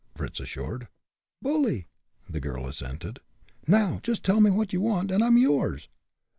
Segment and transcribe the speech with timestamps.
[0.15, 0.87] Fritz assured.
[1.43, 1.85] "Bully!"
[2.27, 3.19] the girl assented.
[3.67, 5.89] "Now, just tell me what you want, and I'm yours."